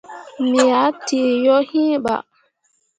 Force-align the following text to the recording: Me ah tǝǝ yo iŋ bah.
Me 0.49 0.63
ah 0.81 0.91
tǝǝ 1.05 1.29
yo 1.45 1.55
iŋ 1.81 1.89
bah. 2.03 2.21